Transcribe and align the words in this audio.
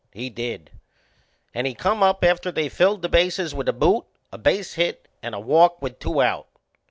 He 0.11 0.31
did, 0.31 0.71
and 1.53 1.67
he 1.67 1.75
come 1.75 2.01
up 2.01 2.23
after 2.23 2.51
they'd 2.51 2.69
filled 2.69 3.03
the 3.03 3.07
bases 3.07 3.53
with 3.53 3.69
a 3.69 3.71
boot, 3.73 4.05
a 4.31 4.39
base 4.39 4.73
hit 4.73 5.07
and 5.21 5.35
a 5.35 5.39
walk 5.39 5.79
with 5.79 5.99
two 5.99 6.23
out. 6.23 6.47